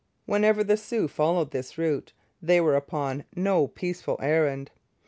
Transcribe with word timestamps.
Whenever 0.25 0.63
the 0.63 0.77
Sioux 0.77 1.07
followed 1.07 1.51
this 1.51 1.77
route, 1.77 2.11
they 2.41 2.59
were 2.59 2.75
upon 2.75 3.23
no 3.35 3.67
peaceful 3.67 4.17
errand. 4.19 4.71